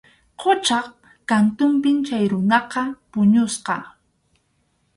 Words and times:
Quchap 0.39 0.87
kantunpi 1.29 1.91
chay 2.07 2.25
runaqa 2.31 2.83
puñusqa. 3.11 3.75